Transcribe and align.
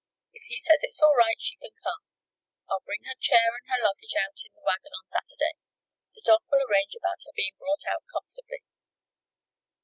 "If 0.33 0.41
he 0.47 0.57
says 0.61 0.79
it's 0.81 0.99
all 0.99 1.13
right, 1.15 1.37
she 1.39 1.57
can 1.57 1.77
come. 1.83 2.07
I'll 2.67 2.81
bring 2.83 3.03
her 3.03 3.13
chair 3.21 3.53
and 3.53 3.67
her 3.69 3.83
luggage 3.85 4.15
out 4.17 4.33
in 4.43 4.51
the 4.51 4.65
wagon 4.65 4.97
on 4.97 5.05
Saturday. 5.07 5.61
The 6.15 6.23
Doc. 6.25 6.41
will 6.51 6.65
arrange 6.67 6.95
about 6.97 7.21
her 7.23 7.31
being 7.35 7.53
brought 7.59 7.85
out 7.85 8.01
comfortably." 8.11 8.63